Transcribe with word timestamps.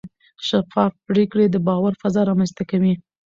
شفاف 0.47 0.93
پریکړې 1.07 1.45
د 1.49 1.57
باور 1.67 1.93
فضا 2.01 2.21
رامنځته 2.29 2.63
کوي. 2.71 2.93